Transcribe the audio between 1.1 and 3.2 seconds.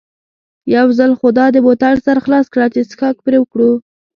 خو دا د بوتل سر خلاص کړه چې څښاک